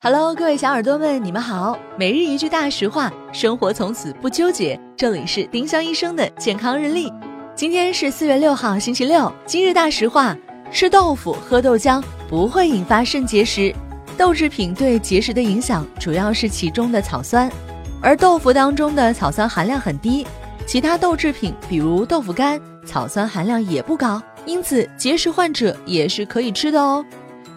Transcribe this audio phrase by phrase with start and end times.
[0.00, 1.76] Hello，各位小耳朵们，你们好。
[1.98, 4.78] 每日一句大实话，生活从此不纠结。
[4.96, 7.12] 这里是丁香医生的健康日历。
[7.56, 9.30] 今天是四月六号，星期六。
[9.44, 10.36] 今日大实话：
[10.70, 13.74] 吃豆腐、喝豆浆不会引发肾结石。
[14.16, 17.50] 豆制品对结石的影响主要是其中的草酸，
[18.00, 20.24] 而豆腐当中的草酸含量很低。
[20.64, 27.04] 其他豆制品，比如豆腐干，草酸含量也不高，因此结石患者也是可以吃的哦。